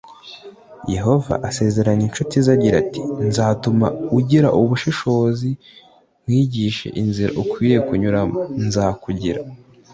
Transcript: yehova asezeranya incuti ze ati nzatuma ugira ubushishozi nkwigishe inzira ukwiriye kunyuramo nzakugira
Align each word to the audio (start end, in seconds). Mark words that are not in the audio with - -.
yehova 0.93 1.33
asezeranya 1.49 2.03
incuti 2.07 2.35
ze 2.45 2.53
ati 2.81 3.01
nzatuma 3.27 3.87
ugira 4.17 4.47
ubushishozi 4.59 5.49
nkwigishe 6.23 6.87
inzira 7.01 7.31
ukwiriye 7.41 7.79
kunyuramo 7.87 8.37
nzakugira 8.65 9.39